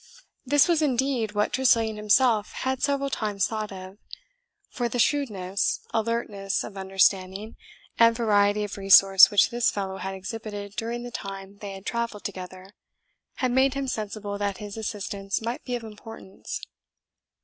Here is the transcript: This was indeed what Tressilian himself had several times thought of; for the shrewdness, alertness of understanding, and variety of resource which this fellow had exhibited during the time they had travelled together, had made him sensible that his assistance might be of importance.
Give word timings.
This 0.47 0.67
was 0.67 0.81
indeed 0.81 1.33
what 1.33 1.53
Tressilian 1.53 1.95
himself 1.95 2.53
had 2.53 2.81
several 2.81 3.11
times 3.11 3.45
thought 3.45 3.71
of; 3.71 3.99
for 4.67 4.89
the 4.89 4.97
shrewdness, 4.97 5.81
alertness 5.93 6.63
of 6.63 6.75
understanding, 6.75 7.55
and 7.99 8.15
variety 8.15 8.63
of 8.63 8.77
resource 8.77 9.29
which 9.29 9.51
this 9.51 9.69
fellow 9.69 9.97
had 9.97 10.15
exhibited 10.15 10.73
during 10.75 11.03
the 11.03 11.11
time 11.11 11.57
they 11.59 11.73
had 11.73 11.85
travelled 11.85 12.23
together, 12.23 12.73
had 13.35 13.51
made 13.51 13.75
him 13.75 13.87
sensible 13.87 14.39
that 14.39 14.57
his 14.57 14.75
assistance 14.75 15.39
might 15.39 15.63
be 15.65 15.75
of 15.75 15.83
importance. 15.83 16.61